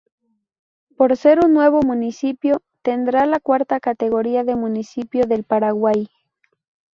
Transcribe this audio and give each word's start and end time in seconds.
Por 0.97 1.15
ser 1.15 1.45
un 1.45 1.53
nuevo 1.53 1.83
municipio, 1.83 2.63
tendrá 2.81 3.27
la 3.27 3.39
cuarta 3.39 3.79
categoría 3.79 4.43
de 4.43 4.55
Municipio 4.55 5.27
del 5.27 5.43
Paraguay. 5.43 6.09